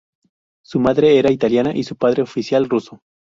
[0.65, 3.01] Su madre era italiana, y su padre oficial ruso.